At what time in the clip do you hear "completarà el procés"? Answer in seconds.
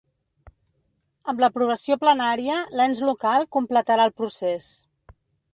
3.59-4.73